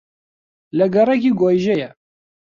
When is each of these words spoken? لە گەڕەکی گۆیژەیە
لە 0.77 0.85
گەڕەکی 0.95 1.31
گۆیژەیە 1.39 1.89